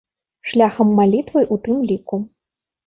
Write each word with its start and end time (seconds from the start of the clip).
Шляхам 0.51 0.95
малітвы 1.01 1.41
ў 1.53 1.65
тым 1.69 1.77
ліку. 1.93 2.15